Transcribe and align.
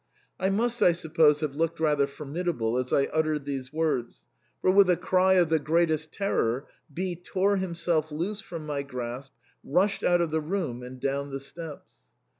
I 0.39 0.49
must, 0.49 0.81
I 0.81 0.93
suppose, 0.93 1.41
have 1.41 1.55
looked 1.55 1.79
rather 1.79 2.07
formidable 2.07 2.75
as 2.79 2.91
I 2.91 3.05
uttered 3.13 3.45
these 3.45 3.71
words, 3.71 4.23
for, 4.59 4.71
with 4.71 4.89
a 4.89 4.97
cry 4.97 5.33
of 5.35 5.49
the 5.49 5.59
greatest 5.59 6.11
terror, 6.11 6.65
B 6.91 7.15
tore 7.15 7.57
himself 7.57 8.11
loose 8.11 8.41
from 8.41 8.65
my 8.65 8.81
grasp, 8.81 9.31
rushed 9.63 10.03
out 10.03 10.19
of 10.21 10.31
the 10.31 10.41
room, 10.41 10.81
and 10.81 10.99
down 10.99 11.29
the 11.29 11.39
steps." 11.39 11.97